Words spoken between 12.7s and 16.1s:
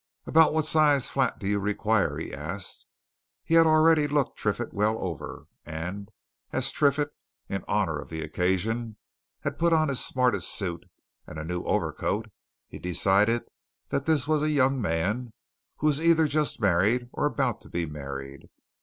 decided that this was a young man who was